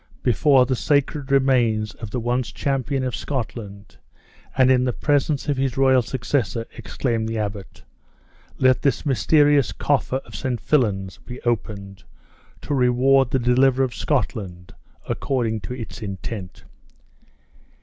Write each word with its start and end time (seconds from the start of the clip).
"Before 0.23 0.65
the 0.65 0.75
sacred 0.75 1.29
remains 1.31 1.93
of 1.93 2.09
the 2.09 2.19
once 2.19 2.51
champion 2.51 3.03
of 3.03 3.15
Scotland, 3.15 3.97
and 4.57 4.71
in 4.71 4.83
the 4.83 4.93
presence 4.93 5.47
of 5.47 5.57
his 5.57 5.77
royal 5.77 6.01
successor," 6.01 6.65
exclaimed 6.75 7.27
the 7.29 7.37
abbot, 7.37 7.83
"let 8.57 8.81
this 8.81 9.05
mysterious 9.05 9.71
coffer 9.71 10.15
of 10.25 10.33
St. 10.33 10.59
Fillan's 10.59 11.19
be 11.19 11.39
opened, 11.43 12.03
to 12.61 12.73
reward 12.73 13.29
the 13.29 13.37
deliverer 13.37 13.85
of 13.85 13.93
Scotland, 13.93 14.73
according 15.07 15.59
to 15.59 15.73
its 15.75 16.01
intent!" 16.01 16.63